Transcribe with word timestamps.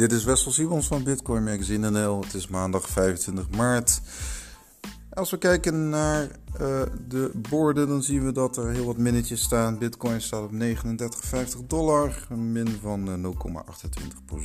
Dit 0.00 0.12
is 0.12 0.24
Wessel 0.24 0.52
Simons 0.52 0.86
van 0.86 1.02
Bitcoin 1.02 1.44
Magazine 1.44 1.90
NL. 1.90 2.20
Het 2.20 2.34
is 2.34 2.48
maandag 2.48 2.88
25 2.88 3.50
maart. 3.50 4.00
Als 5.10 5.30
we 5.30 5.38
kijken 5.38 5.88
naar 5.88 6.22
uh, 6.22 6.82
de 7.08 7.30
borden, 7.48 7.88
dan 7.88 8.02
zien 8.02 8.24
we 8.24 8.32
dat 8.32 8.56
er 8.56 8.70
heel 8.70 8.84
wat 8.84 8.96
minnetjes 8.96 9.42
staan. 9.42 9.78
Bitcoin 9.78 10.20
staat 10.20 10.42
op 10.42 10.52
39,50 10.52 11.66
dollar, 11.66 12.26
een 12.30 12.52
min 12.52 12.68
van 12.82 13.08
uh, 13.08 13.30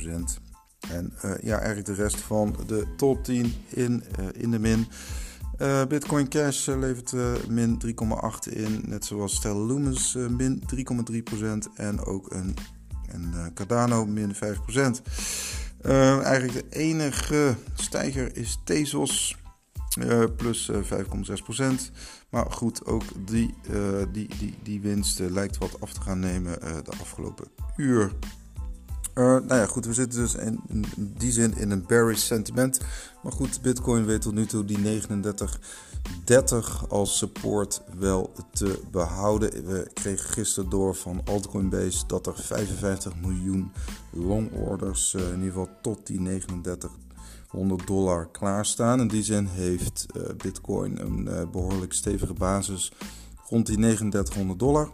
0,28% 0.00 0.06
En 0.90 1.12
uh, 1.24 1.34
ja, 1.42 1.56
eigenlijk 1.56 1.86
de 1.86 1.94
rest 1.94 2.20
van 2.20 2.56
de 2.66 2.86
top 2.96 3.24
10 3.24 3.54
in, 3.68 4.04
in 4.32 4.50
de 4.50 4.58
min. 4.58 4.86
Bitcoin 5.88 6.28
Cash 6.28 6.66
levert 6.66 7.12
min 7.48 7.82
3,8 7.86 8.52
in, 8.52 8.82
net 8.86 9.04
zoals 9.04 9.34
Stellar 9.34 9.66
Lumens 9.66 10.14
min 10.14 10.62
3,3% 10.74 11.74
en 11.74 12.04
ook 12.04 12.32
een 12.32 12.56
en 13.08 13.32
uh, 13.34 13.46
Cardano 13.54 14.06
min 14.06 14.34
5%. 14.34 14.38
Uh, 15.82 16.24
eigenlijk 16.24 16.52
de 16.52 16.76
enige 16.76 17.56
stijger 17.74 18.36
is 18.36 18.58
Tezos. 18.64 19.36
Uh, 19.98 20.24
plus 20.36 20.70
5,6%. 20.72 20.76
Maar 22.30 22.50
goed, 22.50 22.84
ook 22.84 23.02
die, 23.26 23.54
die, 24.12 24.28
die, 24.38 24.54
die 24.62 24.80
winst 24.80 25.18
lijkt 25.18 25.58
wat 25.58 25.80
af 25.80 25.92
te 25.92 26.00
gaan 26.00 26.18
nemen 26.18 26.60
de 26.60 26.92
afgelopen 27.00 27.48
uur. 27.76 28.12
Uh, 29.18 29.24
nou 29.24 29.54
ja, 29.54 29.66
goed, 29.66 29.86
we 29.86 29.92
zitten 29.92 30.20
dus 30.20 30.34
in, 30.34 30.84
die 30.96 31.32
zin 31.32 31.56
in 31.56 31.70
een 31.70 31.84
bearish 31.86 32.24
sentiment. 32.24 32.80
Maar 33.22 33.32
goed, 33.32 33.62
Bitcoin 33.62 34.04
weet 34.04 34.20
tot 34.20 34.34
nu 34.34 34.46
toe 34.46 34.64
die 34.64 34.78
39 34.78 35.60
30 36.24 36.88
als 36.88 37.18
support 37.18 37.82
wel 37.98 38.32
te 38.52 38.80
behouden. 38.90 39.66
We 39.66 39.90
kregen 39.94 40.28
gisteren 40.28 40.70
door 40.70 40.94
van 40.94 41.20
Altcoinbase 41.24 42.06
dat 42.06 42.26
er 42.26 42.36
55 42.36 43.16
miljoen 43.20 43.72
long 44.12 44.52
orders, 44.52 45.14
uh, 45.14 45.22
in 45.22 45.28
ieder 45.28 45.46
geval 45.46 45.68
tot 45.82 46.06
die 46.06 46.18
3900 46.18 47.86
dollar 47.86 48.30
klaarstaan. 48.30 49.00
In 49.00 49.08
die 49.08 49.22
zin 49.22 49.46
heeft 49.46 50.06
uh, 50.16 50.22
Bitcoin 50.36 51.00
een 51.00 51.50
behoorlijk 51.50 51.92
stevige 51.92 52.34
basis 52.34 52.92
rond 53.48 53.66
die 53.66 53.76
3900 53.76 54.58
dollar. 54.58 54.90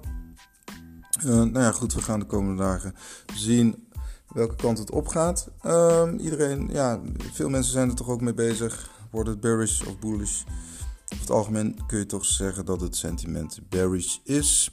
nou 1.24 1.60
ja, 1.60 1.72
goed, 1.72 1.94
we 1.94 2.02
gaan 2.02 2.20
de 2.20 2.26
komende 2.26 2.62
dagen 2.62 2.94
zien 3.34 3.90
welke 4.34 4.56
kant 4.56 4.78
het 4.78 4.90
opgaat. 4.90 5.48
Ehm, 5.62 6.16
iedereen, 6.16 6.68
ja, 6.72 7.00
veel 7.32 7.48
mensen 7.48 7.72
zijn 7.72 7.88
er 7.88 7.94
toch 7.94 8.08
ook 8.08 8.20
mee 8.20 8.34
bezig. 8.34 8.90
Wordt 9.10 9.28
het 9.28 9.40
bearish 9.40 9.82
of 9.82 9.98
bullish? 9.98 10.42
Over 11.04 11.20
het 11.20 11.30
algemeen 11.30 11.78
kun 11.86 11.98
je 11.98 12.06
toch 12.06 12.24
zeggen 12.24 12.64
dat 12.64 12.80
het 12.80 12.96
sentiment 12.96 13.58
bearish 13.68 14.16
is. 14.24 14.70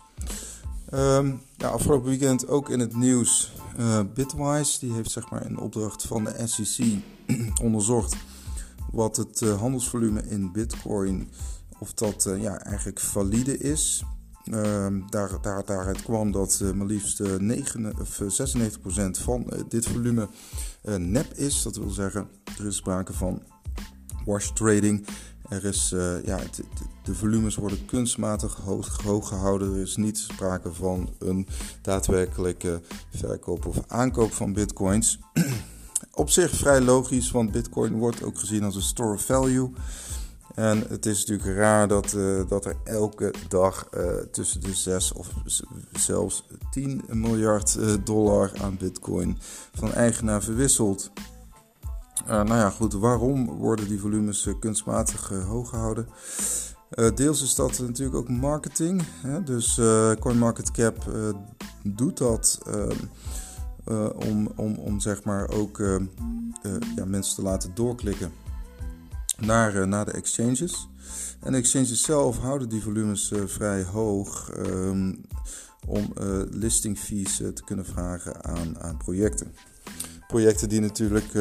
Um, 0.94 1.42
ja, 1.58 1.68
afgelopen 1.68 2.10
weekend 2.10 2.48
ook 2.48 2.70
in 2.70 2.80
het 2.80 2.96
nieuws. 2.96 3.52
Uh, 3.80 4.00
Bitwise 4.14 4.80
die 4.80 4.94
heeft 4.94 5.12
zeg 5.12 5.30
maar 5.30 5.46
in 5.46 5.60
opdracht 5.60 6.04
van 6.04 6.24
de 6.24 6.48
SEC 6.48 6.86
onderzocht 7.64 8.16
wat 8.92 9.18
het 9.18 9.42
uh, 9.42 9.60
handelsvolume 9.60 10.28
in 10.28 10.52
Bitcoin 10.52 11.30
of 11.80 11.94
dat 11.94 12.26
uh, 12.26 12.42
ja, 12.42 12.64
eigenlijk 12.64 13.00
valide 13.00 13.58
is. 13.58 14.04
Ehm, 14.50 15.00
daar, 15.10 15.42
daar, 15.42 15.66
daaruit 15.66 16.04
kwam 16.04 16.32
dat 16.32 16.62
maar 16.76 16.88
liefst 16.88 17.22
9, 17.38 17.94
of 18.00 18.22
96% 18.28 19.22
van 19.22 19.54
dit 19.70 19.88
volume 19.88 20.28
nep 20.98 21.34
is. 21.34 21.64
Dat 21.64 21.76
wil 21.76 21.90
zeggen, 21.90 22.28
er 22.58 22.66
is 22.66 22.76
sprake 22.76 23.14
van 23.14 23.42
wash 24.26 24.50
trading. 24.50 25.06
Er 25.50 25.66
is, 25.66 25.92
uh, 25.92 26.24
ja, 26.24 26.40
de 27.04 27.16
volumes 27.16 27.56
worden 27.56 27.86
kunstmatig 27.86 28.56
hoog, 28.56 29.02
hoog, 29.04 29.28
gehouden. 29.28 29.74
Er 29.74 29.82
is 29.82 29.96
niet 29.96 30.18
sprake 30.18 30.74
van 30.74 31.10
een 31.20 31.48
daadwerkelijke 31.82 32.82
verkoop 33.16 33.66
of 33.66 33.84
aankoop 33.88 34.32
van 34.32 34.54
bitcoins. 34.54 35.20
Op 36.14 36.30
zich 36.30 36.52
vrij 36.52 36.82
logisch, 36.82 37.32
want 37.32 37.52
bitcoin 37.52 37.94
wordt 37.94 38.24
ook 38.24 38.40
gezien 38.40 38.64
als 38.64 38.76
een 38.76 38.82
store 38.82 39.14
of 39.14 39.22
value. 39.22 39.72
En 40.60 40.84
het 40.90 41.06
is 41.06 41.26
natuurlijk 41.26 41.58
raar 41.58 41.88
dat, 41.88 42.14
uh, 42.14 42.48
dat 42.48 42.66
er 42.66 42.76
elke 42.84 43.34
dag 43.48 43.88
uh, 43.94 44.12
tussen 44.32 44.62
de 44.62 44.74
6 44.74 45.14
of 45.14 45.30
zelfs 45.92 46.48
10 46.72 47.04
miljard 47.08 47.78
dollar 48.06 48.52
aan 48.62 48.78
bitcoin 48.78 49.38
van 49.74 49.94
eigenaar 49.94 50.44
verwisselt. 50.44 51.12
Nou 52.26 52.56
ja, 52.56 52.70
goed, 52.70 52.94
waarom 52.94 53.46
worden 53.46 53.88
die 53.88 54.00
volumes 54.00 54.48
kunstmatig 54.60 55.30
hoog 55.30 55.70
gehouden? 55.70 56.08
deels 57.16 57.42
is 57.42 57.56
dat 57.56 57.80
natuurlijk 57.80 58.18
ook 58.18 58.30
marketing. 58.30 59.04
Hè? 59.22 59.44
Dus 59.44 59.80
CoinMarketCap 60.20 61.12
doet 61.84 62.18
dat 62.18 62.60
om, 64.16 64.52
om, 64.56 64.76
om 64.76 65.00
zeg 65.00 65.24
maar 65.24 65.50
ook 65.50 65.78
ja, 66.96 67.06
mensen 67.06 67.36
te 67.36 67.42
laten 67.42 67.72
doorklikken 67.74 68.32
naar, 69.42 69.88
naar 69.88 70.06
de 70.06 70.12
exchanges. 70.12 70.88
En 71.40 71.52
de 71.52 71.58
exchanges 71.58 72.02
zelf 72.02 72.38
houden 72.38 72.70
die 72.70 72.82
volumes 72.82 73.32
vrij 73.46 73.84
hoog 73.84 74.52
um, 74.58 75.22
om 75.88 76.14
listing 76.52 77.00
fees 77.00 77.36
te 77.38 77.64
kunnen 77.66 77.86
vragen 77.86 78.44
aan, 78.44 78.80
aan 78.80 78.98
projecten 78.98 79.54
projecten 80.30 80.70
die 80.70 80.80
natuurlijk 80.80 81.34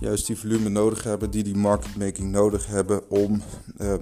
juist 0.00 0.26
die 0.26 0.38
volume 0.38 0.68
nodig 0.68 1.02
hebben, 1.02 1.30
die 1.30 1.42
die 1.42 1.56
market 1.56 1.96
making 1.96 2.30
nodig 2.30 2.66
hebben 2.66 3.10
om, 3.10 3.42
uh, 3.78 3.94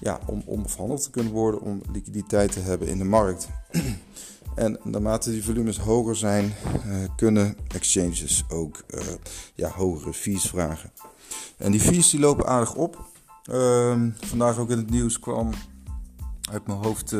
ja, 0.00 0.20
om, 0.26 0.42
om 0.46 0.68
verhandeld 0.68 1.02
te 1.02 1.10
kunnen 1.10 1.32
worden, 1.32 1.60
om 1.60 1.82
liquiditeit 1.92 2.52
te 2.52 2.60
hebben 2.60 2.88
in 2.88 2.98
de 2.98 3.04
markt. 3.04 3.48
en 4.54 4.78
naarmate 4.82 5.30
die 5.30 5.44
volumes 5.44 5.78
hoger 5.78 6.16
zijn, 6.16 6.54
kunnen 7.16 7.56
exchanges 7.74 8.44
ook 8.48 8.84
ja, 9.54 9.68
hogere 9.70 10.12
fees 10.12 10.48
vragen. 10.48 10.90
En 11.56 11.72
die 11.72 11.80
fees 11.80 12.10
die 12.10 12.20
lopen 12.20 12.46
aardig 12.46 12.74
op. 12.74 13.04
Ehm, 13.42 14.10
vandaag 14.20 14.58
ook 14.58 14.70
in 14.70 14.78
het 14.78 14.90
nieuws 14.90 15.18
kwam 15.18 15.50
uit 16.50 16.66
mijn 16.66 16.78
hoofd 16.78 17.14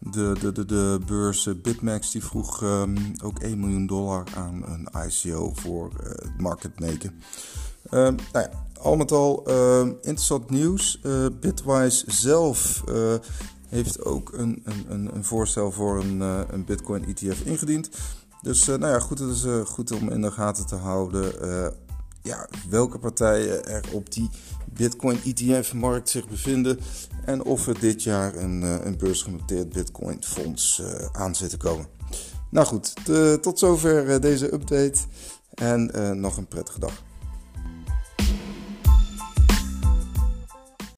de, 0.00 0.36
de, 0.40 0.52
de, 0.52 0.64
de 0.66 1.00
beurs 1.06 1.46
eh, 1.46 1.54
Bitmax 1.62 2.10
die 2.10 2.24
vroeg 2.24 2.62
um, 2.62 2.96
ook 3.24 3.38
1 3.38 3.60
miljoen 3.60 3.86
dollar 3.86 4.24
aan 4.36 4.64
een 4.66 4.88
ICO 5.06 5.52
voor 5.54 5.90
uh, 6.04 6.10
market 6.38 6.80
maken. 6.80 7.22
Um, 7.90 8.16
nou 8.32 8.48
ja, 8.50 8.50
al 8.80 8.96
met 8.96 9.12
al 9.12 9.42
interessant 10.00 10.50
nieuws. 10.50 11.00
Uh, 11.02 11.26
Bitwise 11.40 12.04
zelf 12.06 12.84
heeft 13.68 14.04
ook 14.04 14.32
een, 14.32 14.62
een, 14.88 15.14
een 15.14 15.24
voorstel 15.24 15.72
voor 15.72 16.00
een, 16.00 16.20
een 16.20 16.64
Bitcoin 16.64 17.04
ETF 17.04 17.40
ingediend. 17.40 17.90
Dus 18.42 18.66
nou 18.66 18.86
ja, 18.86 18.98
goed, 18.98 19.18
het 19.18 19.30
is 19.30 19.46
goed 19.64 19.92
om 19.92 20.10
in 20.10 20.20
de 20.20 20.30
gaten 20.30 20.66
te 20.66 20.76
houden 20.76 21.32
ja, 22.22 22.48
welke 22.68 22.98
partijen 22.98 23.66
er 23.66 23.84
op 23.92 24.12
die 24.12 24.30
Bitcoin 24.72 25.18
ETF-markt 25.24 26.08
zich 26.08 26.28
bevinden 26.28 26.78
en 27.24 27.44
of 27.44 27.66
er 27.66 27.80
dit 27.80 28.02
jaar 28.02 28.36
een, 28.36 28.62
eh, 28.62 28.84
een 28.84 28.98
beursgenoteerd 28.98 29.68
Bitcoin 29.68 30.24
fonds 30.24 30.78
uh, 30.78 31.06
aan 31.12 31.34
zit 31.34 31.50
te 31.50 31.56
komen. 31.56 31.86
Nou 32.50 32.66
goed, 32.66 32.94
tot 33.42 33.58
zover 33.58 34.14
uh, 34.14 34.20
deze 34.20 34.52
update 34.52 34.98
en 35.54 35.90
nog 36.20 36.36
een 36.36 36.48
prettige 36.48 36.80
dag. 36.80 37.02